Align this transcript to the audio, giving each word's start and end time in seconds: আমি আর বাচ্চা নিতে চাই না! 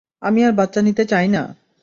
আমি 0.21 0.39
আর 0.43 0.53
বাচ্চা 0.53 0.81
নিতে 0.81 1.03
চাই 1.05 1.27
না! 1.27 1.41